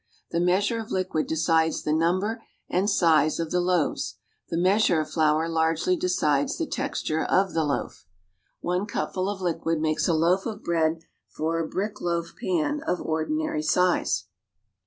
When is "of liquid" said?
0.79-1.27, 9.29-9.79